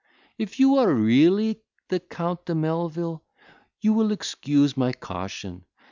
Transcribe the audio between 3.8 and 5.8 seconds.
you will excuse my caution.